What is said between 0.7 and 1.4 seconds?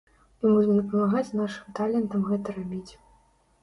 дапамагаць